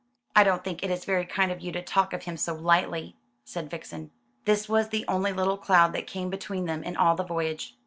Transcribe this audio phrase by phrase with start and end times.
[0.35, 3.17] "I don't think it is very kind of you to talk of him so lightly,"
[3.45, 4.09] said Vixen.
[4.45, 7.75] This was the only little cloud that came between them in all the voyage.